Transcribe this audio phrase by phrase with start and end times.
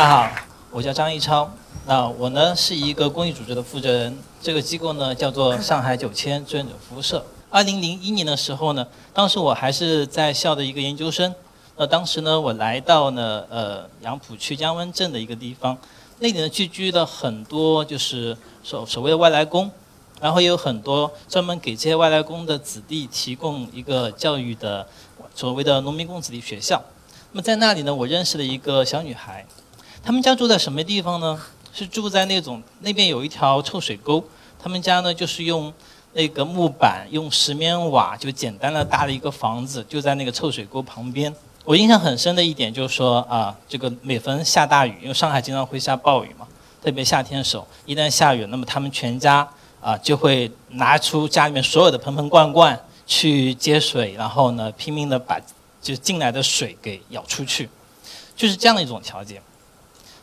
[0.00, 0.30] 大家好，
[0.70, 1.52] 我叫张一超。
[1.86, 7.22] 那我呢是一个公益组织的负责人，这个机构呢叫做上海九千志愿者服务社。
[7.50, 11.34] 二零零一年的时候呢，当时我还是在校的一个研究生。
[11.76, 15.76] 那当时呢，我来到呢呃杨浦区江湾镇的一个地方，
[16.20, 19.70] 那里呢聚居了很多就是所所谓的外来工，
[20.18, 24.88] 然后也有很多专门给这些外来工的子弟提供一个教育的
[25.34, 26.82] 所谓的农民工子弟学校。
[27.32, 29.44] 那么在那里呢，我认识了一个小女孩。
[30.02, 31.40] 他们家住在什么地方呢？
[31.72, 34.24] 是住在那种那边有一条臭水沟。
[34.62, 35.72] 他们家呢就是用
[36.14, 41.32] 那个木板、用石棉瓦就简单的搭了一个房子，就在那个臭水沟旁边。
[41.64, 46.48] 我印象很深的一点就是说啊，这个每逢下大雨，因为上海经常会下暴雨嘛，
[46.82, 49.46] 特别夏天的时候，一旦下雨，那么他们全家
[49.80, 55.38] 啊就会拿出家里面所有的盆盆罐罐去接水，然后呢拼命的把
[55.80, 57.68] 就进来的水给舀出去，
[58.34, 59.40] 就是这样的一种条件。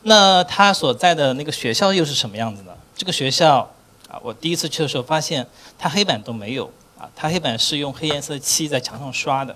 [0.02, 2.72] 那他所在的那个学校又是什么样子呢？
[2.96, 3.70] 这个学校
[4.08, 5.46] 啊，我第一次去的时候发现，
[5.78, 9.54] 它黑板都没有啊，它黑板是用黑颜色漆在墙上刷的。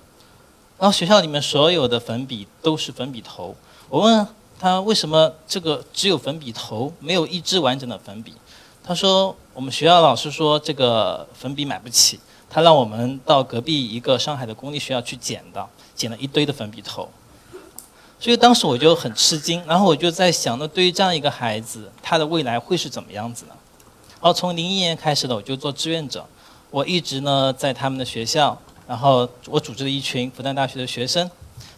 [0.78, 3.56] 然后学校里面所有的粉笔都是粉笔头。
[3.88, 4.26] 我问
[4.58, 8.34] 他为什么这个只有粉笔头，没有一支完整的粉笔？
[8.82, 12.18] 他说我们学校老师说这个粉笔买不起，
[12.50, 17.08] 他让我们到隔壁一个上海的公立学校去捡的，捡了一堆的粉笔头。
[18.22, 23.54] 所以当时我就很吃惊，然后我就在想，那对于这样一个孩子，他的未来会是怎么样子呢？
[24.20, 26.24] 然后从零一年开始呢，我就做志愿者，
[26.70, 28.56] 我一直呢在他们的学校，
[28.86, 31.28] 然后我组织了一群复旦大学的学生，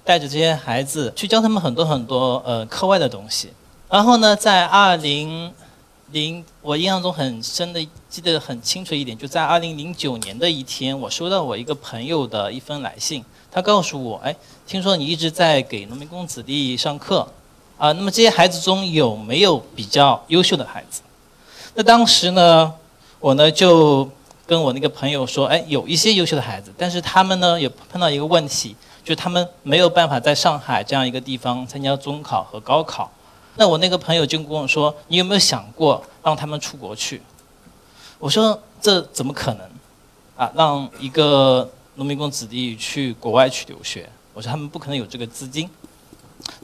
[0.04, 3.48] 带着这些孩子去教他们很多很多呃课外的东西。
[3.88, 5.50] 然后呢，在二零
[6.12, 13.24] 零，我印象中很深的，记得很清楚一点，就在二零零九年的一天，我收到我一个朋友的一封来信。
[13.54, 14.34] 他告诉我，哎，
[14.66, 17.24] 听说你一直在给农民工子弟上课，
[17.78, 21.02] 啊，那么这些孩子中有没有比较优秀的孩子？
[21.76, 22.74] 那当时呢，
[23.20, 24.10] 我呢就
[24.44, 33.08] 跟我那个朋友说，哎，有一些优秀的孩子，但是他们呢也碰到一个问题，就是他们没有办法在上海这样一个地方参加中考和高考。
[33.54, 37.22] 那我那个朋友就跟我说，你有没有想过让他们出国去？
[38.18, 39.60] 我说这怎么可能？
[40.36, 41.70] 啊，让一个。
[41.96, 45.68] 农民工子弟去国外去留学，我说他们不可能有这个资金。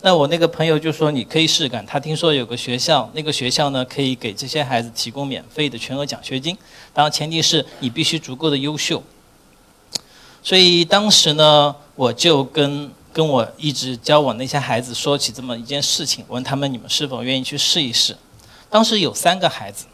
[0.02, 6.56] 那我那个朋友就说你可以试试看，他听说有个学校，那个学校呢可以给这些孩子提供免费的全额奖学金，
[6.92, 9.02] 当然前提是你必须足够的优秀。
[10.42, 18.16] 所以当时呢，我就跟跟我一直教我那些孩子说起这么一件事情，问他们你们是否愿意去试一试。
[18.68, 19.86] 当时有三个孩子，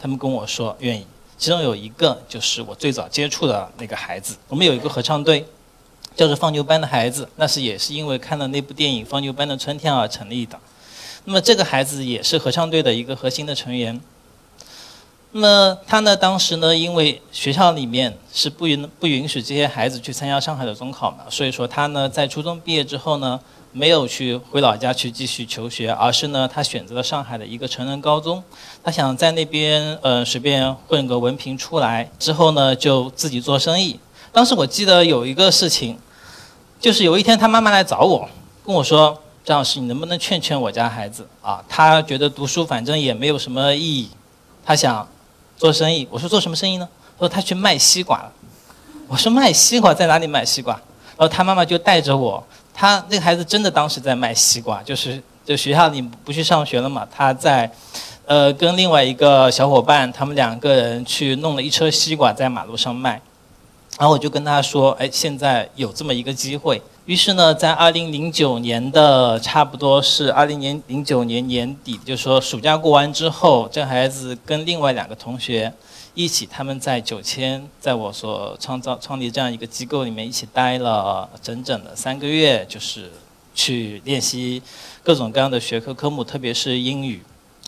[0.00, 1.06] 他们跟我说愿意。
[1.40, 5.46] 其中有一个就是我最早接触的那个孩子，我们有一个合唱队，
[6.14, 10.60] 叫做放牛班的孩子，那是也是因为看了那部电影《放牛班的春天》而成立的。
[11.24, 13.98] 那么这个孩子也是合唱队的一个核心的成员。
[15.32, 23.40] 那么他呢，当时呢，因为学校里面是不允不允许这些孩子去参加上海的中考嘛，所以说他呢在初中毕业之后呢。
[23.72, 28.42] 没有去回老家去继续求学，而是呢，他选择了上海的一个成人高中。
[28.82, 34.00] 他想在那边呃随便混个文凭出来，之后呢就自己做生意。
[34.32, 35.96] 当时我记得有一个事情，
[36.80, 38.28] 就是有一天他妈妈来找我，
[38.66, 41.62] 跟我说：“张老师，你能不能劝劝我家孩子啊？
[41.68, 44.10] 他觉得读书反正也没有什么意义，
[44.64, 45.06] 他想
[45.56, 46.88] 做生意。”我说：“做什么生意呢？”
[47.18, 48.32] 他说：“他去卖西瓜了。”
[49.06, 50.74] 我说：“卖西瓜在哪里卖西瓜？”
[51.16, 52.42] 然后他妈妈就带着我。
[52.80, 57.70] 他那个孩子真的当时在卖西瓜，就是就学校里不去上学了嘛，他在，
[58.24, 63.20] 呃，跟另外一个小伙伴，他们两个人去弄了一车西瓜在马路上卖，
[63.98, 66.80] 然后我就跟他说，哎，现在有这么一个机会。
[67.04, 75.70] 于是呢，在二零零九年的差不多是二零年零九年年底，就说暑假过完之后，这孩子跟另外两个同学。
[76.14, 83.10] 一起，他们在九千，在我所创造创立这样一个机构里面一起待了整整的三个月，就是
[83.54, 84.60] 去练习
[85.04, 87.22] 各种各样的学科科目，特别是英语，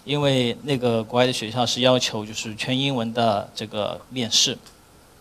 [0.05, 4.59] 因为那个国外的学校是要求就是全英文的这个面试。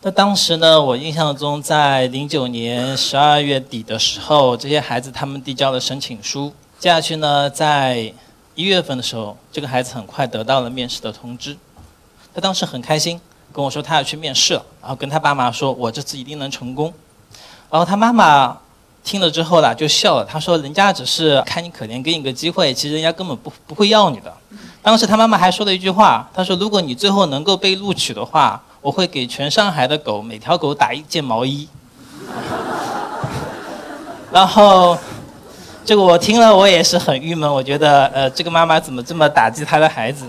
[0.01, 8.11] 那当时呢，我印象中在零九年十二月底的时候，这些孩子他们递交了申请书，接下去呢，在
[8.55, 11.55] 一月份的时候，这个孩子很快得到了面试的通知。
[12.33, 13.19] 他当时很开心，
[13.53, 16.93] 跟我说他要去面试了，然后跟他爸妈说：“我这次一定能成功。”
[17.69, 18.57] 然后他妈妈
[19.03, 20.25] 听了之后呢，就笑了。
[20.25, 24.33] 他说：“人家只是看你可怜，给你个机会，其实人家根本不不会要你的。”
[24.81, 31.67] 当时他妈妈还说了一句话：“他说如果你最后能够被录取的话，我会给全上海的狗每条狗打一件毛衣。
[34.31, 34.97] ”然后，
[35.83, 40.25] 这个我听了我也是很郁闷，我觉得呃这个妈妈怎么这么打击她的孩子？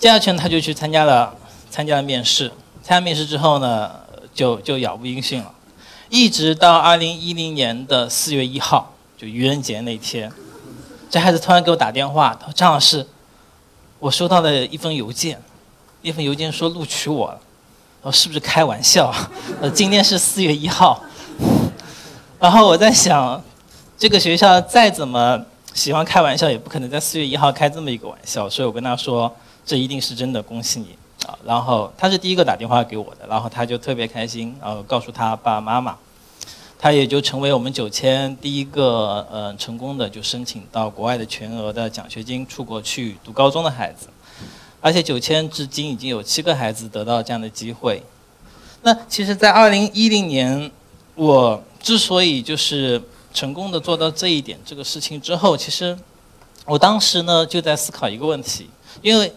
[0.00, 1.36] 接下去他就去参加了
[1.70, 2.48] 参加了面试，
[2.82, 3.90] 参加面试之后呢，
[4.32, 5.52] 就就杳无音讯了，
[6.08, 10.32] 一直到二零一零年的四月一号，就愚人节那天，
[11.10, 13.06] 这孩子突然给我打电话，他说张老师，
[13.98, 15.38] 我收到了一封邮件，
[16.00, 17.38] 一封邮件说录取我了，
[18.00, 19.14] 我是不是开玩笑？
[19.60, 21.04] 呃，今天是四月一号，
[22.38, 23.44] 然后我在想，
[23.98, 25.44] 这个学校再怎么
[25.74, 29.30] 喜欢开玩笑，也不可能在四月一号开这么一个玩笑，所以我跟他说。
[29.64, 30.96] 这一定是真的，恭喜你
[31.26, 31.38] 啊！
[31.44, 35.96] 然后他是第一个打电话给我的，然后他就特别开心，然后告诉他爸爸妈妈，
[36.78, 44.08] 他也就成为我们九千第一个呃成功的就申请到国外的全额的奖学金出国去读高中的孩子，
[44.80, 48.02] 而且九千至今已经有七个孩子得到这样的机会。
[48.82, 50.70] 那其实，在二零一零年，
[51.14, 53.00] 我之所以就是
[53.34, 55.96] 成功的做到这一点这个事情之后，其实
[56.64, 58.70] 我当时呢就在思考一个问题，
[59.02, 59.30] 因为。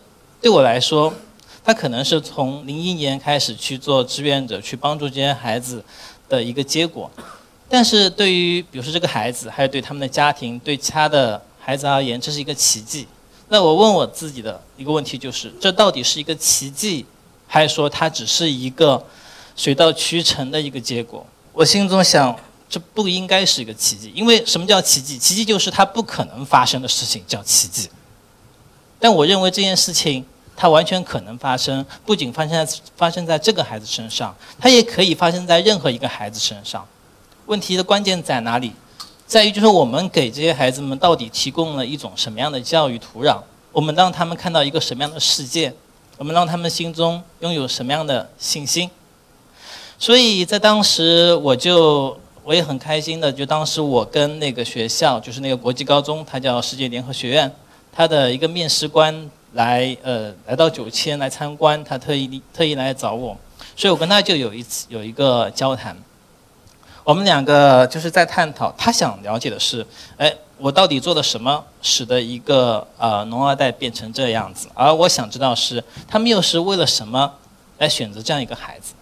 [0.44, 1.14] 对我来说，
[1.64, 5.82] 他可能是从零一年开始去做志愿者，去帮助这些孩子
[6.28, 7.10] 的一个结果。
[7.70, 13.08] 但是对于比如说这个孩子，还有对他们的家庭，对其他的孩子而言，这是一个奇迹。
[13.48, 17.06] 那我问我自己的一个问题就是：这到底是一个奇迹，
[17.48, 19.02] 还是说它只是一个
[19.56, 21.26] 水到渠成的一个结果？
[21.54, 22.38] 我心中想，
[22.68, 25.18] 这不应该是一个奇迹，因为什么叫奇迹？
[25.18, 27.90] 奇迹就是它不可能发生的事情叫奇迹。
[29.00, 30.26] 但我认为这件事情。
[30.56, 36.86] 它完全可能发生，不仅发生在发生在这个孩子身上，它也可以发生在任何一个孩子身上。
[37.48, 38.72] 问题的关键在哪里？
[39.26, 43.40] 在于就是我们给这些孩子们到底提供了一种什么样的教育土壤？
[43.72, 45.74] 我们让他们看到一个什么样的世界？
[46.18, 48.90] 我们让他们心中拥有什么样的信心？
[49.98, 57.52] 所以在当时，我就我也很开心的，就当时我跟那个学校，就是那个国际高中，它叫世界联合学院，
[57.92, 59.30] 它的一个面试官。
[59.54, 63.38] 来，呃，来到九千来参观，他特意特意来找我，
[63.76, 65.96] 所以我跟他就有一次有一个交谈，
[67.04, 69.86] 我们两个就是在探讨，他想了解的是，
[70.18, 77.32] 哎，我到底做了什么，使得一个呃农二代变成这样子，而我想知道是他们又是为了什么
[77.78, 78.94] 来选择这样一个孩子？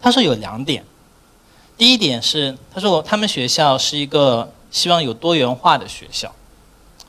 [0.00, 0.82] 他说有两点，
[1.76, 6.34] 第一点是他说他们学校是一个希望有多元化的学校，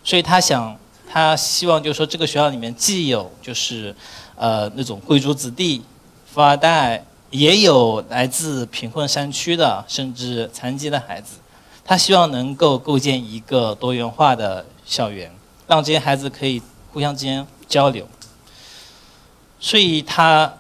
[0.04, 0.78] 所以他想。
[1.10, 3.96] 他希望就是说，这个学校里面既有就是，
[4.36, 5.82] 呃，那种贵族子弟、
[6.26, 11.38] 富二代，也有来自贫困山区的，甚至残疾的孩子。
[11.86, 15.32] 他希望能够构建一个多元化的校园，
[15.66, 16.62] 让这些孩子可以
[16.92, 18.06] 互相之间交流。
[19.60, 20.54] 所以他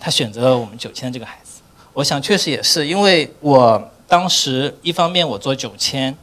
[0.00, 1.60] 他选择了我们九千这个孩子。
[1.92, 6.16] 我想确实也是，因为我当时一方面我做九千，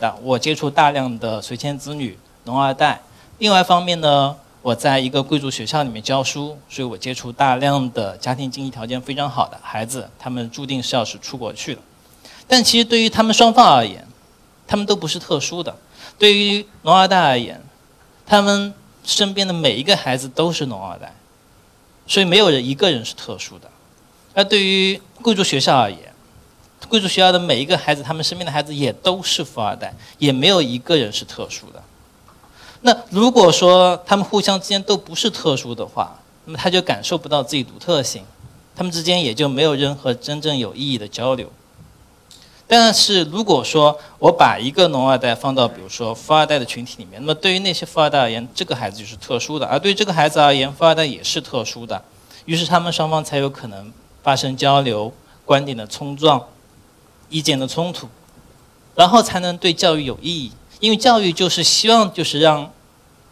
[0.00, 2.18] 啊，我接触大量的随迁子女。
[2.44, 3.00] 农二代，
[3.38, 11.80] 另外一方面呢，我在一个贵族学校里面教书，所以我接触大量的家庭经济条件非常好的孩子，他们注定是要是出国去的。
[12.48, 14.06] 但其实对于他们双方而言，
[14.66, 15.76] 他们都不是特殊的。
[16.18, 17.62] 对于农二代而言，
[18.26, 18.74] 他们
[19.04, 21.14] 身边的每一个孩子都是农二代，
[22.06, 23.70] 所以没有人一个人是特殊的。
[24.34, 25.98] 而对于贵族学校而言，
[26.88, 31.82] 贵族学校的每一个孩子，他们身边的孩子也都是富二代，也没有一个人是特殊的。
[32.82, 38.24] 那如果说他们互相之间都不是特殊的话，那么他就感受不到自己独特性，
[38.74, 41.50] 他们之间也就没有任何真正有意义的交流。
[42.66, 52.00] 但是如果说我把一个农二代放到比如说富二代的群体里面，那么对于那些富二代而言，这个孩子就是特殊的；而对于这个孩子而言，富二代也是特殊的。
[52.46, 55.12] 于是他们双方才有可能发生交流、
[55.44, 56.42] 观点的冲撞、
[57.28, 58.08] 意见的冲突，
[58.94, 60.52] 然后才能对教育有意义。
[60.80, 62.72] 因为教育就是希望，就是让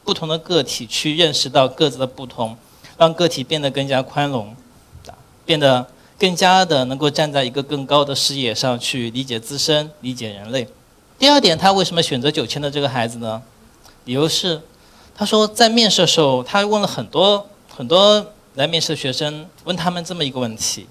[0.05, 2.57] 不同的个体去认识到各自的不同，
[2.99, 4.55] 让个体变得更加宽容，
[5.47, 5.87] 变得
[6.19, 10.69] 更加的能够站在一个更高的视野上去理解自身、理解人类。
[11.19, 13.43] 第二点，他为什么选择九千的这个孩子呢？
[14.05, 14.61] 理由是，
[15.15, 20.87] 他说在面试的时候，他问了很多很多来面试的学生，问他们这么一个问题，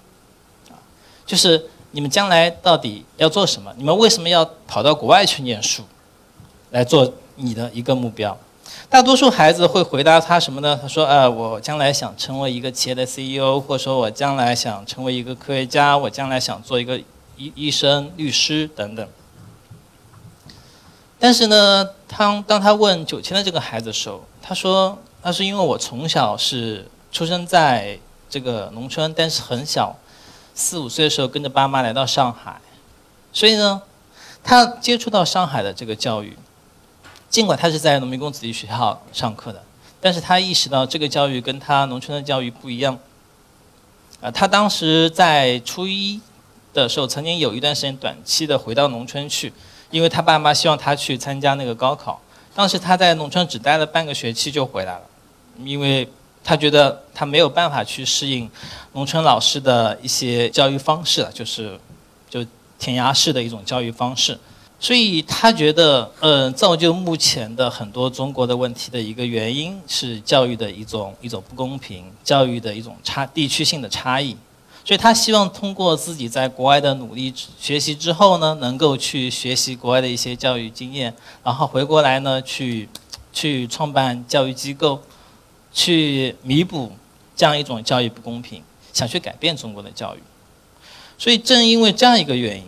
[1.26, 3.74] 就是你们将来到底要做什么？
[3.78, 5.84] 你们为什么要跑到国外去念书？
[6.72, 8.38] 来做你的一个目标，
[8.90, 10.78] 大多数孩子会回答他什么呢？
[10.82, 17.00] 他说：“呃，我将来想成为一个企业的 CEO，或者说我将来想成为一个科学家，我将来想做一个
[17.38, 19.08] 医医生、律师等等。”
[21.20, 27.98] 但是呢，当当他问九千的这个孩子的时候，他说：“他是因为我从小是出生在
[28.30, 29.96] 这个农村，但是很小，
[30.54, 32.60] 四五岁的时候跟着爸妈来到上海，
[33.32, 33.82] 所以呢。”
[34.44, 36.38] 他接触到上海的这个教育，
[37.38, 39.62] 尽管他是在农民工子弟学校上课的，
[40.02, 42.98] 但是他意识到这个教育跟他农村的教育不一样。
[44.20, 46.20] 啊，他当时在初一
[46.74, 49.54] 的时候，曾经有一段时间短期的回到农村去，
[49.92, 52.20] 因为他爸妈希望他去参加那个高考。
[52.56, 55.02] 当时他在农村只待了半个学期就回来了，
[55.60, 56.10] 因为
[56.44, 58.50] 他觉得他没有办法去适应
[58.94, 61.80] 农村老师的一些教育方式了，就是
[62.28, 62.44] 就
[62.80, 64.40] 填鸭式的一种教育方式，
[64.80, 74.38] 所以他觉得，呃，造就目前的很多中国的问题的一个原因是教育的一种一种不公平，教育的一种差地区性的差异。
[74.86, 82.88] 所以他希望通过自己在国外的努力学习之后呢，能够去学习国外的一些教育经验，然后回过来呢，去
[83.34, 85.02] 去创办教育机构，
[85.74, 86.92] 去弥补
[87.36, 90.20] 这样一种教育不公平，想去改变中国的教育。
[91.18, 92.64] 所以正因为这样一个原因，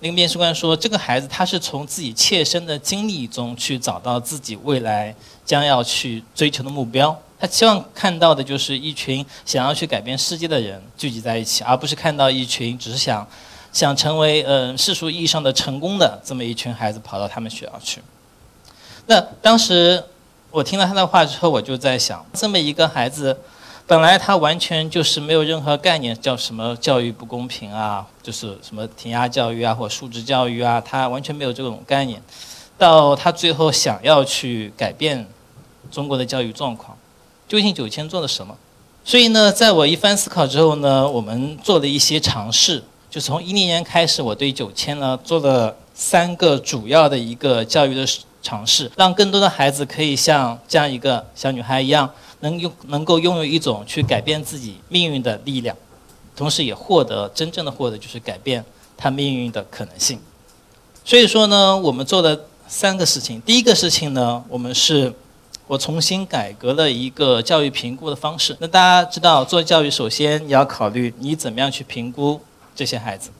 [0.00, 5.14] 那个面试官说，这个孩子他是从自己切身的经历中去找到自己未来
[5.44, 7.16] 将要去追求的目标。
[7.38, 13.26] 他希望看到的就是一群想要去改变世界的人聚集在一起，而不是看到一群只是想
[13.72, 18.02] 想成为嗯世俗意义上的成功的这么一群孩子跑到他们学校去。
[19.06, 20.02] 那当时
[20.50, 23.38] 我听了他的话之后，我就在想，这么一个孩子，
[23.90, 32.22] 本来他完全就是没有任何概念，叫什么教育不公平啊，就是什么填鸭教育啊，或素质教育啊，他完全没有这种概念。
[32.78, 35.26] 到他最后想要去改变
[35.90, 36.96] 中国的教育状况。
[37.48, 38.56] 究竟九千做了什么？
[39.04, 42.84] 所以呢，在我一番思考之后呢，我们做了一些尝试。
[43.10, 48.06] 就从一零年开始，我对九千呢做了三个主要的一个教育的
[48.40, 52.08] 尝试，让更多的孩子可以像这样一个小女孩一样，
[52.40, 55.76] 能用能够拥有一种去改变自己命运的力量，
[56.34, 58.64] 同时也获得真正的获得就是改变
[58.96, 60.18] 他命运的可能性。
[61.04, 63.40] 所以说呢，我们做的三个事情。
[63.40, 65.14] 第一个事情呢，我们是。
[65.66, 68.56] 我重新改革了一个教育评估的方式。
[68.58, 72.40] 那大家知道，做教育首先你要考虑你怎么样去评估
[72.74, 73.30] 这些孩子。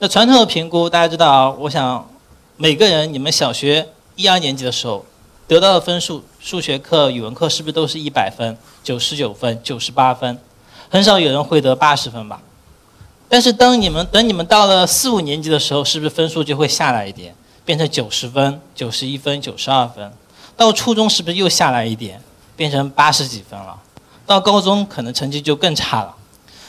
[0.00, 2.10] 那传统的评估，大家知道，我想
[2.56, 3.86] 每个人你们小学
[4.16, 5.06] 一二年级的时候
[5.48, 10.38] 得到的分数，数学课、语文课是不是都是一百分、九十九分、九十八分？
[10.90, 12.42] 很少有人会得八十分吧？
[13.30, 20.12] 但是当你们等你们到了四五年级的时候，是不是分数就会下来一点，变成九十分、九十一分、九十二分？
[20.54, 22.22] 到初中是不是又下来一点，
[22.54, 23.80] 变成八十几分了？
[24.26, 26.14] 到高中可能成绩就更差了。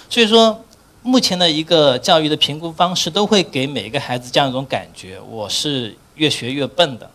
[0.09, 0.63] 所以说，
[1.01, 7.09] 目前的一个教育的评估方式都会给每一个孩子这样一种感觉：我是越学越笨的，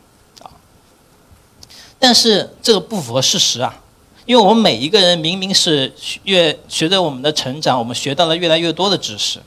[2.05, 3.81] 但是这个不符合事实啊，
[4.27, 5.91] 因为我们每一个人明明是
[6.25, 9.41] 越随着我们的成长，我们学到了越来越多的知识，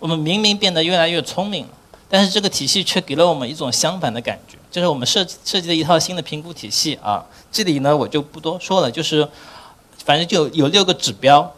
[0.00, 1.70] 我们明明变得越来越聪明了。
[2.08, 7.24] 但是这个体系却给了我们一种相反的感觉，这是我们设设计的一套新的评估体系啊。
[7.52, 9.28] 这里呢我就不多说了，就是
[10.04, 11.54] 反正就有六个指标，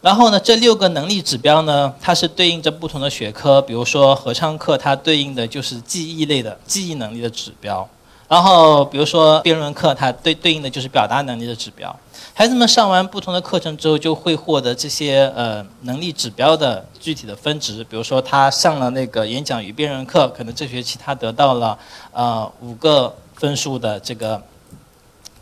[0.00, 7.86] 然后呢这六个能力指标呢，它是对应着不同的学科，比如说合唱课它对应的就是记忆类的记忆能力的指标，
[8.28, 11.94] 然后比如说辩论课它对对应的就是表达能力的指标。
[12.34, 17.82] 孩子们上完不同的课程之后，就会获得这些呃能力指标的具体的分值。
[17.82, 21.76] 比如说，他上了那个演讲与辩论课，可能这学期他得到了
[22.12, 24.40] 呃五个分数的这个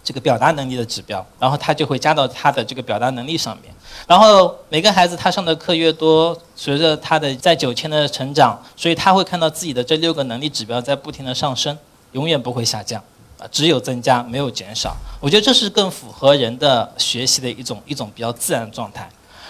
[0.02, 3.74] 这个表达能力的指标，然后他就会加到他的这个表达能力上面。
[4.06, 11.76] 然后每个孩子他上的课越多，随着他的在九千的成长，所以他会看到自己的这六个能力指标在不停的上升，
[12.16, 13.02] 永远不会下降。
[13.38, 19.06] 啊，只有增加没有减少，我觉得这是更符合人的学习的一种一种比较自然的状态。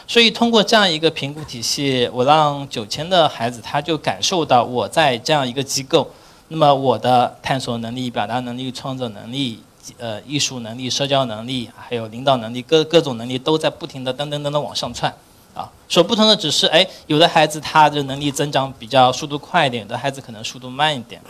[0.08, 6.10] 所以通过这样一个评估体系，我让九千的孩子他就感受到我在这样一个机构，
[6.48, 9.62] 那么我的探索能力、表达能力、创作能力、
[9.98, 15.14] 呃艺术能力、社交能力，还有领导能力，各各种能力都在不停的噔噔噔的往上窜。
[15.54, 21.22] 啊，所不同的只是，哎，有的孩子他的能力增长比较速度快一点，有的孩子可能速度慢一点。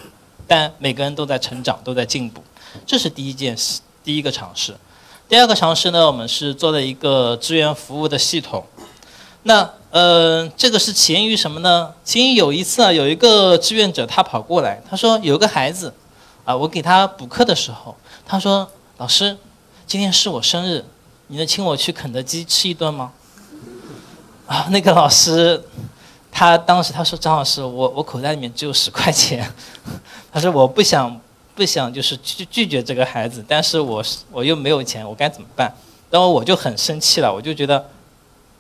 [0.47, 2.43] 但每个人都在成长，都在进步，
[2.87, 4.77] 这是第一件事，第一个尝试。
[5.29, 8.65] 第二个尝试呢，我们是做了一个志愿服务的系统。
[9.43, 11.93] 那呃，这个是起源于什么呢？
[12.05, 15.93] 起因有一次啊，有一个志愿者他跑过来，他说有个孩子，
[16.45, 19.37] 啊，我给他补课的时候，他说老师，
[19.87, 20.85] 今天是我生日，
[21.27, 23.13] 你能请我去肯德基吃一顿吗？
[24.47, 25.65] 啊，那个老师。
[26.39, 29.51] 他当时他说张老师，我我口袋里面只有十块钱，
[30.31, 31.19] 他说我不想
[31.55, 35.73] 不想就是拒拒绝这个孩子，但是我我又没有钱，我该怎么办？
[36.11, 37.89] 然后我就很生气了，我就觉得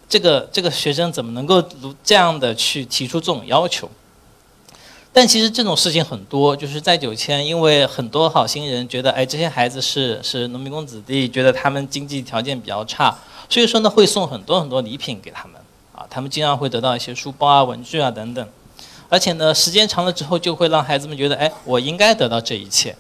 [0.09, 3.91] 这个这个学生怎么能够如这样的去提出这种要求？
[5.13, 13.15] 但其实这种事情很多，就是在九千，因为很多好心人觉得，哎，这些孩子是是农民工子弟，觉得他们经济条件比较差，
[13.51, 15.61] 所以说呢，会送很多很多礼品给他们，
[16.17, 18.49] 他们经常会得到一些书包啊、文具啊等等，
[19.11, 22.97] 而且呢，时间长了之后，就会让孩子们觉得，哎，我应该得到这一切。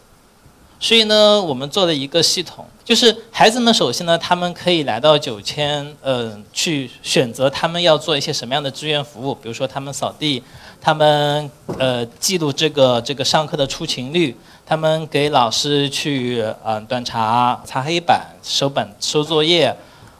[0.78, 10.42] 所以呢，我们做了一个系统，就是孩子们首先呢，他们可以来到九千，呃，去选择他们要做一些什么样的志愿服务，比如说他们扫地，
[10.78, 19.74] 他们呃记录这个这个上课的出勤率，他们给老师去呃端茶、擦黑板、收本、收作业，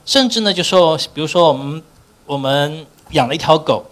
[0.07, 1.83] 甚至呢就说，比如说我们
[2.27, 3.85] 我们养了一条狗，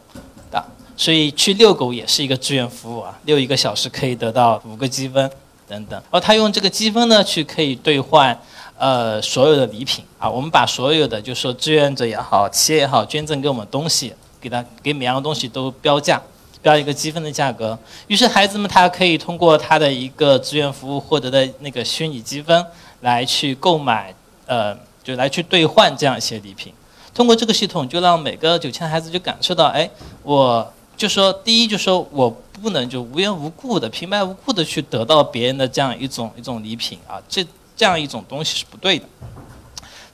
[0.53, 0.63] 啊，
[0.97, 5.31] 所以去遛狗也是一个志愿服务啊，遛一个小时可以得到五个积分。
[5.67, 8.39] 等等，而他用这个积分呢，去可以兑换，
[8.77, 10.29] 呃，所有的礼品啊。
[10.29, 16.21] 我们把所有的，就是说志愿者也好，企业也好，捐赠给我们东西，给他给每样东西都标价，
[16.61, 17.79] 标一个积分的价格。
[18.09, 22.67] 于是孩子们他可以通过他的一个志愿服务获得的那个虚拟积分，
[23.01, 24.15] 来去购买，
[24.45, 26.75] 呃，就来去兑换这样一些礼品。
[27.15, 29.89] 通过这个系统，就让每个九千孩子就感受到，哎，
[30.25, 32.37] 我就说第一，就说我。
[32.63, 37.45] 不能就无缘无故的、平白无故的去得到别人的这样一种一种礼品啊，这
[37.77, 39.05] 这样一种东西是不对的。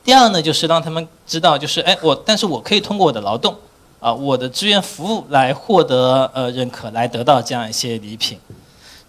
[0.03, 3.55] 第二呢，就是让他们知道，就是哎，我但是我可以通过我的劳动
[4.01, 8.41] 啊，我的志愿服务来获得呃认可，来得到这样一些礼品。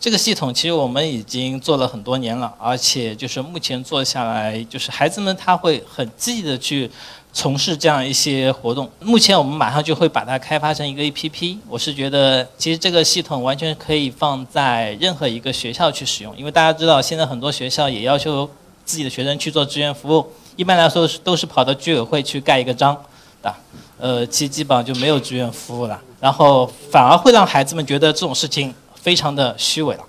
[0.01, 6.89] 这个系统其实我们已经做了很多年了，而且就是目前做下来，就是孩子们他会很积极的去。
[7.33, 11.57] 从事这样一些活动，目前我们马上就会把它开发成一个 APP。
[11.69, 18.49] 我是觉得，其实这个系统完全可以放在任何一个学校去使用，因为大家知道，现在很多学校也要求
[18.83, 23.01] 自己的学生去做志愿服务，一般来说都是跑到居委会去盖一个章，
[23.41, 23.55] 的，
[23.97, 30.03] 呃，其基本上就没有志愿服务了，然后反而会让孩子们觉得这种事情非常的虚伪了。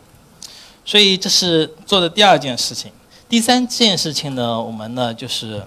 [0.85, 2.93] 所以这是做的第二件事情。
[3.29, 5.63] 第三件事情呢，我们呢就是。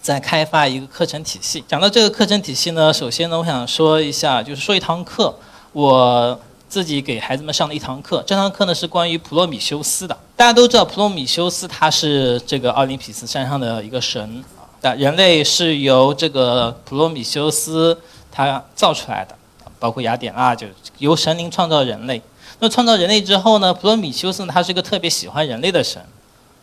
[0.00, 1.62] 在开发一个课程体系。
[1.68, 5.32] 讲到这个课程体系呢，首先呢，我想说一下，就是说一堂课，
[5.72, 6.36] 我
[6.68, 8.20] 自己给孩子们上的一堂课。
[8.26, 10.18] 这堂课呢是关于普罗米修斯的。
[10.34, 14.42] 大家都知道，普罗米修斯他是这个奥林匹斯山上的一个神
[14.82, 14.92] 啊。
[14.94, 17.96] 人类是由这个普罗米修斯
[18.32, 19.36] 他造出来的，
[19.78, 20.66] 包括雅典娜，就
[20.98, 22.20] 由神灵创造人类。
[22.58, 26.02] 那创造人类之后呢，普罗米修斯他是一个特别喜欢人类的神，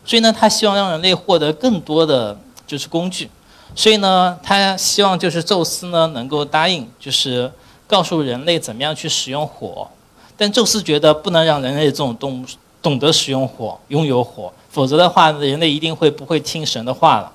[0.04, 2.38] 所以呢，他希望让人类获得更多的。
[2.70, 3.28] 就是工具，
[3.74, 7.50] 所以呢，他希望就是宙斯呢能够答应，就是
[7.88, 9.88] 告诉人类怎么样去使用火。
[10.36, 12.46] 但宙斯觉得不能让人类这种动物
[12.80, 17.32] 懂得使用火，拥有火，否则的话，人类一定会不会听神的话了。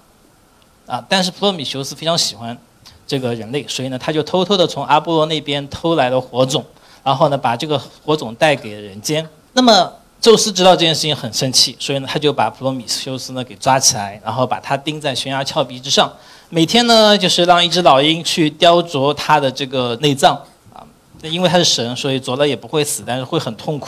[0.86, 2.58] 啊，但是普罗米修斯非常喜欢
[3.06, 6.64] 这个人类，所以呢，他就偷偷的从阿波罗那边偷来了火种，
[7.06, 9.26] 然后呢，把这个火种带给人间。
[9.54, 9.94] 那么。
[10.22, 16.12] 宙斯知道这件事情很生气，所以呢，他就把普罗米修斯呢给抓起来，然后把他钉在悬崖峭壁之上，
[16.50, 20.34] 每天呢就是让一只老鹰去雕琢他的这个内脏
[20.74, 20.82] 啊，
[21.22, 23.88] 因为他是神，所以啄了也不会死，但是会很痛苦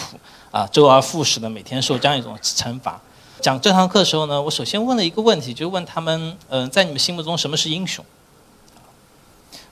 [0.52, 3.02] 啊，周而复始的每天受这样一种惩罚。
[3.42, 8.06] 讲这堂课的时候呢，我首先问了一个问题，就问他们，嗯，在你们心目中什么是英雄？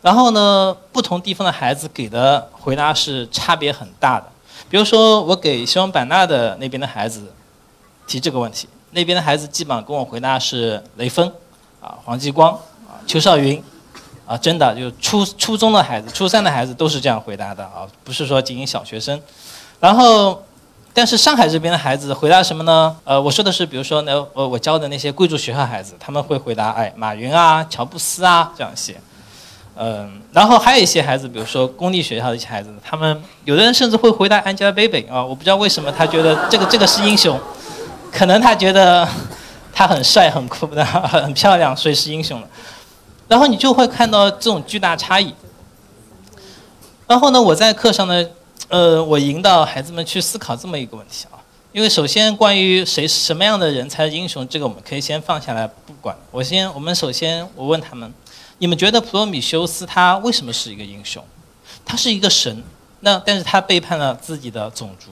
[0.05, 4.27] 然后呢，不同地方的孩子给的回答是差别很大的。
[4.69, 7.33] 比如说，我给西双版纳的那边的孩子
[8.05, 11.27] 提这个问题，那边的孩子基本上跟我回答是雷锋，
[11.81, 12.51] 啊，黄继光，
[12.87, 13.63] 啊，邱少云，
[14.27, 19.19] 啊，真的就初初中的孩子、初三的孩子都是这样回答的啊，不是说仅仅小学生。
[19.79, 20.43] 然后，
[20.93, 22.95] 但是上海这边的孩子回答什么呢？
[23.05, 29.01] 呃，我说的是，比如说呢，我我教的那些贵族学校孩子，他们会回答，哎，马云啊，乔布斯啊，这样写。
[29.77, 37.38] 嗯，然后还有一些孩子，比如说公立学校的一些孩子，他们有的人甚至会回答 Angelababy 啊，我不知道为什么他觉得这个这个是英雄，
[38.09, 39.05] 可能他觉得
[39.73, 42.47] 他很帅很酷的很漂亮，所以是英雄了。
[43.27, 45.33] 然后你就会看到这种巨大差异。
[47.05, 48.25] 然后呢，我在课上呢，
[48.69, 51.35] 呃，我引导孩子们去思考这么一个问题啊，
[51.73, 56.15] 因为首先关于谁什么样的人才是英雄，这个我们可以先放下来不管。
[56.31, 58.13] 我先，我们首先我问他们。
[58.57, 61.23] 你们觉得普罗米修斯他为什么是一个英雄？
[61.83, 62.63] 他是一个神，
[63.01, 65.11] 那但是他背叛了自己的种族。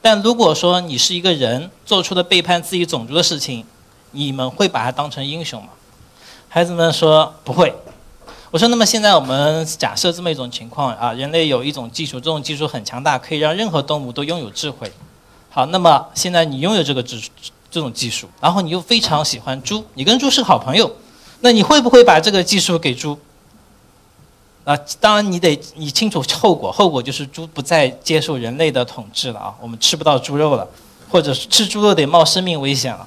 [0.00, 3.66] 但如果说你是一个人做出的背叛自己种族的事情，
[4.12, 5.70] 你们会把他当成英雄吗？
[6.48, 7.74] 孩子们说不会。
[8.50, 14.90] 我说那么现在我们假设这么一种情况啊，人类有一种技术，这种技术很强大，可以让任何动物都拥有智慧。
[15.50, 17.20] 好，那么现在你拥有这个智
[17.70, 20.90] 这种技术，然后你又非常喜欢猪，你跟猪是好朋友。
[21.40, 23.18] 那你会不会把这个技术给猪？
[24.64, 30.68] 啊，当然你得你清楚后果，后果就是猪不再接受人类的统治了啊，我们吃不到猪肉了，
[31.10, 33.06] 或者吃猪肉得冒生命危险了。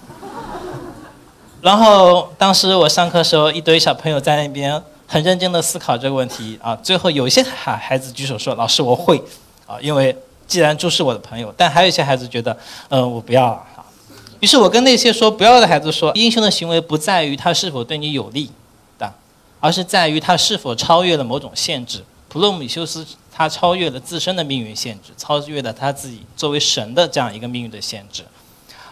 [1.61, 9.23] 然后当时我上课时候，一堆小朋友在那边很认真的思考这个问题啊，最后有一些孩孩子举手说：“老师，我会
[9.67, 10.13] 啊，因为
[10.47, 12.57] 既然猪是我的朋友。”但还有一些孩子觉得
[12.89, 13.63] ：“嗯，我不要了。”
[14.43, 18.51] 于是我跟那些说不要的孩子说：“英雄的行为不在于他是否对你有利
[18.99, 19.09] 的。”
[19.61, 22.03] 而是在于他是否超越了某种限制。
[22.27, 28.25] 普罗米修斯他超越了自身的命运限制，超越了他自己作为神的这样一个命运的限制。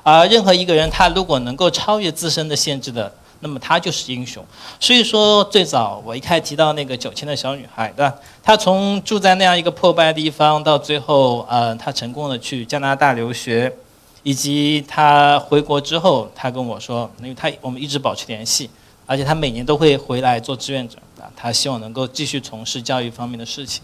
[0.04, 4.42] 而任何一个人，他如果能够超越自身的限制的，那么他就是英雄。
[4.80, 8.16] 所以说，最早我一开始提到那个九千的小女孩，对吧？
[8.42, 13.76] 她从住在那样一个破败的地方，到最后，呃，她成功的去加拿大留学，
[14.24, 18.70] 以及他回国之后，他跟我说，因为他我们一直保持联系。
[19.08, 23.84] 而且他每年都会回来做志愿者啊，他希望能够继续从事教育方面的事情。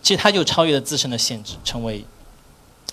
[0.00, 2.04] 其实他就超越了自身的限制，成为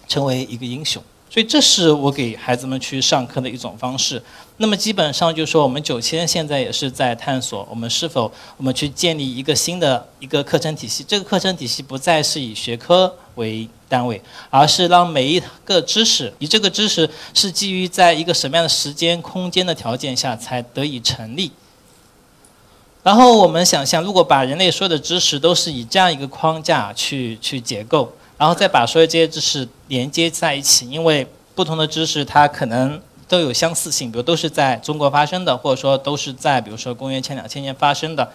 [0.07, 1.03] 成为一个英雄。
[1.31, 4.21] 所以这是我给孩子们去上课的一种方式。
[4.57, 11.05] 那么基本上就是说，我们九千现在也是在探索，我们是否我们去建立一个新的一个课程体系。
[11.07, 21.49] 这个课程体系不再是以学科为单位，而是让每一个知识，以这个知识是基于在一个什么样的时间空间的条件下才得以成立。
[23.03, 28.11] 然后我们想象，如果把人类所有的知识都是以这样一个框架去去结构。
[28.41, 38.27] 然后再把所有这些知识连接在一起，因为不同的知识它可能都有相似性，比如都是在中国发生的，或者说都是在比如说公元前两千年发生的。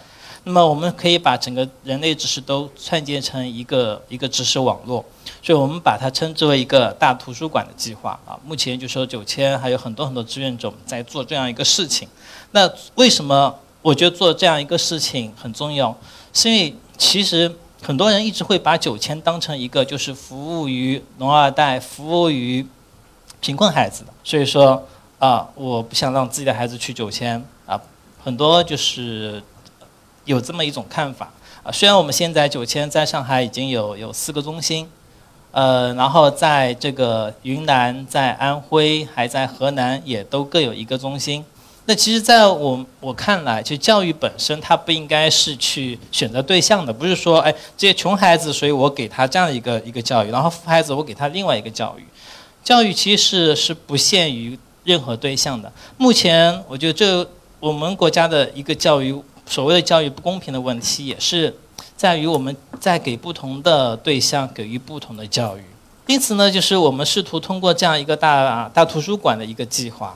[0.45, 5.03] 那么我们可以把整个人类知识都串接成一个一个知识网络，
[5.43, 8.39] 所以我们把它称之为一个大图书馆的计划啊。
[8.45, 12.07] 目前就说九千还有很多很多志愿者在做这样一个事情。
[12.51, 15.93] 那为什么我觉得做这样一个事情很重要？
[16.31, 17.53] 是因为其实。
[17.81, 22.65] 很多人一直会把九千当成一个就是服务于农二代、服务于
[23.39, 24.83] 贫困孩子的，所以说
[25.19, 27.79] 啊，我不想让自己的孩子去九千啊。
[28.23, 29.41] 很多就是
[30.25, 31.31] 有这么一种看法
[31.63, 31.71] 啊。
[31.71, 34.89] 虽然我们现在九千在上海已经有有四个中心，
[35.51, 41.45] 呃，然后在这个云南、在安徽、还在河南也都各有一个中心。
[41.89, 52.03] 那其实，在我我看来，就教育本身，它不应该是去选择对象的，不是说，哎，这些穷孩子，所以我给他这样一个一个教育，然后富孩子我给他另外一个教育。
[52.61, 55.71] 教育其实是是不限于任何对象的。
[55.95, 57.25] 目前，我觉得这
[57.61, 61.55] 我们国家的一个教育，所谓的教育不公平的问题，也是
[61.95, 65.63] 在于我们在给不同的对象给予不同的教育。
[66.07, 70.13] 因此呢，就是我们试图通过这样一个大大图书馆的一个计划。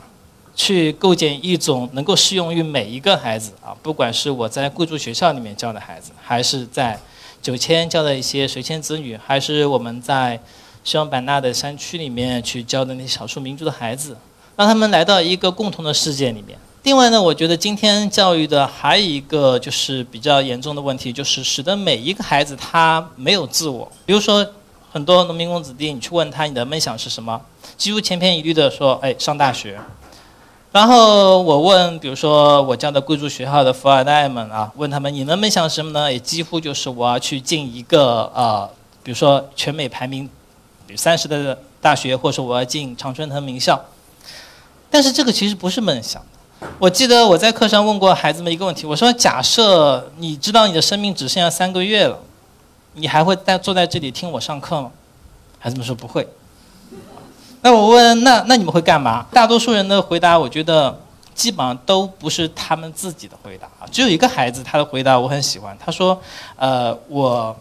[0.54, 6.98] 去构建一种能够适用于每一个孩子啊，不管是我在贵族学校里面教的孩子，还是在
[7.40, 10.38] 九千教的一些随迁子女，还是我们在
[10.84, 14.16] 西双版纳的山区里面去教的那些少数民族的孩子，
[14.56, 16.58] 让他们来到一个共同的世界里面。
[16.82, 23.90] 另外呢，我觉得今天教育的还有一个就是比较严重的问题，就是使得每一个孩子他没有自我。
[24.04, 24.44] 比如说，
[24.90, 27.40] 很多农民工子弟，你去问他你的梦想是什么，
[27.76, 29.78] 几乎千篇一律的说，哎，上大学。
[30.72, 36.10] 然后我问，比如说我教的贵族学校的富二代们啊，问他们你的梦想什么呢？
[36.10, 38.66] 也几乎就是我要去进一个呃，
[39.02, 40.26] 比如说全美排名
[40.96, 43.78] 三十的大学，或者说我要进常春藤名校。
[44.90, 46.22] 但是这个其实不是梦想。
[46.78, 52.18] 我记得我在课上问过孩子们一个问题，我说假设你知道你的生命只剩下三个月了，
[52.94, 54.90] 你还会在坐在这里听我上课吗？
[55.58, 56.26] 孩子们说不会。
[57.64, 59.24] 那我问，那那你们会干嘛？
[59.30, 61.00] 大多数人的回答，我觉得
[61.32, 63.86] 基本上都不是他们自己的回答啊。
[63.88, 65.76] 只有一个孩子，他的回答我很喜欢。
[65.78, 66.20] 他说
[66.58, 67.56] ：“呃，我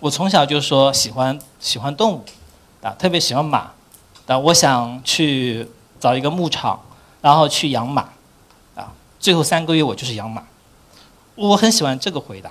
[0.00, 2.24] 我从小就说喜欢喜欢动物，
[2.82, 3.70] 啊，特别喜欢马，
[4.26, 5.68] 啊，我想去
[6.00, 6.80] 找一个牧场，
[7.20, 8.02] 然后去养马，
[8.74, 8.90] 啊，
[9.20, 10.42] 最后三个月我就是养马。
[11.36, 12.50] 我很喜欢这个回答。”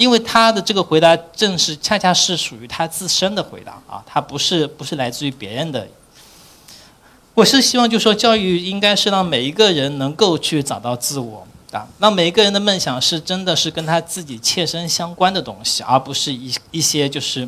[0.00, 5.86] 因为他的这个回答正是恰恰是属于他自身的回答啊，他不是不是来自于别人的。
[7.34, 17.46] 我是希望就说教育应该是让每一个人能够去找到自我啊，让每一个人的梦想是真的是跟他自己切身相关的东西，而不是一一些就是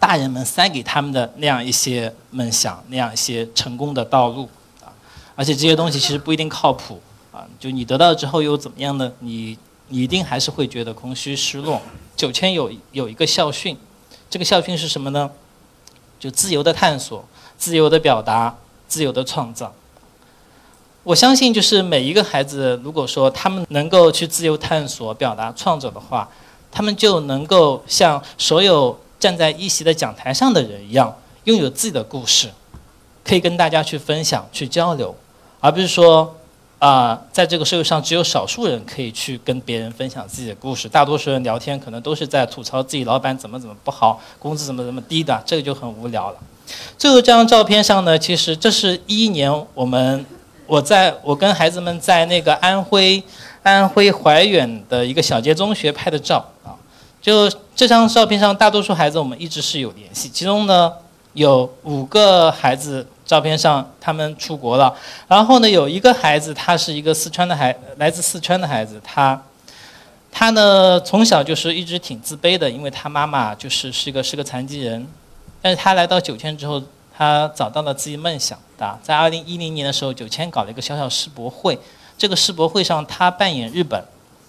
[0.00, 4.48] 大人们塞给他们的那样一些梦想，那样一些成功的道路
[4.82, 4.88] 啊，
[5.36, 9.12] 而且这些东西其实不一定靠谱啊，就你得到之后又怎么样呢？
[9.18, 9.58] 你。
[10.02, 11.80] 一定还是会觉得空虚、失落。
[12.16, 13.76] 九千有有一个校训，
[14.28, 15.30] 这个校训是什么呢？
[16.18, 17.24] 就自由的探索、
[17.56, 18.56] 自由的表达、
[18.88, 19.72] 自由的创造。
[21.04, 26.28] 我相信，就是每一个孩子，如果说他们能够去自由探索、表达、创造的话，
[26.72, 32.50] 他们就能够像所有站在一席的讲台上的人一样，拥有自己的故事，
[33.22, 35.14] 可以跟大家去分享、去交流，
[35.60, 36.34] 而不是说。
[36.84, 46.36] 啊，在这个社会上，只有少数人可以去跟别人分享自己的故事，大多数人聊天可能都是在吐槽自己老板怎么怎么不好，工资怎么怎么低的，这个就很无聊了。
[46.98, 50.26] 最后这张照片上呢，其实这是一一年我们
[50.66, 53.22] 我在我跟孩子们在那个安徽
[53.62, 56.76] 安徽怀远的一个小街中学拍的照啊。
[57.22, 60.92] 就这张照片上，大多数孩子我们一直是有联系，其中呢
[61.32, 63.06] 有五个孩子。
[63.24, 64.94] 照片上他们出国了，
[65.26, 69.42] 然后呢，有一个孩子，他是一个四川的孩，来自四川的孩子，他，
[70.30, 75.06] 他呢从小就是一直挺自卑的，因为他妈妈就是是一个是个残疾人，
[75.62, 76.82] 但是他来到九千之后，
[77.16, 81.78] 他找到了自己梦想的，在二零一零年的时候，九千搞了一个小小世博会，
[82.18, 84.04] 这个世博会上他扮演日本，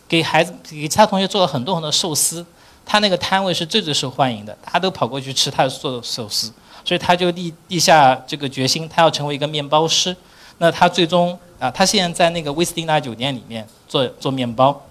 [0.08, 2.46] 给孩子给其他同学做了很多很多寿司，
[2.86, 6.52] 他那个摊位是最最受欢迎的，大家都跑过去吃他做的寿司。
[6.86, 10.16] 所以他就立立下这个决心，他要成为一个面包师。
[10.60, 14.82] 那他最终啊，他现在在那个威斯汀大酒店里面做做面包，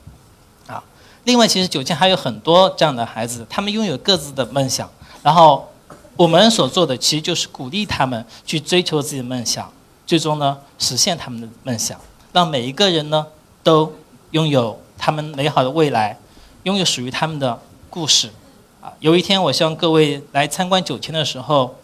[0.66, 0.82] 啊。
[1.24, 4.90] 另外，其实九千还有很多这样的孩子，他们拥有各自的梦想。
[5.22, 5.66] 然后
[6.16, 9.72] 我们所做的其实就是鼓励他们去追求自己的梦想，
[10.06, 11.98] 最终呢实现他们的梦想，
[12.32, 13.26] 让每一个人呢
[13.62, 13.90] 都
[14.32, 16.18] 拥有他们美好的未来，
[16.64, 18.28] 拥有属于他们的故事。
[18.82, 21.74] 啊，有一天我希望各位来参观九千的时候。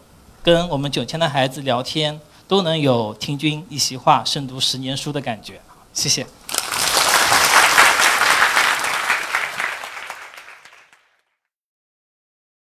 [0.42, 5.61] 跟我们九千的孩子聊天，都能有听君一席话，胜读十年书的感觉。
[5.92, 6.26] 谢谢。